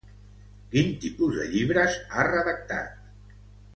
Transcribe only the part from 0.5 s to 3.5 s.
Quin tipus de llibres ha redactat?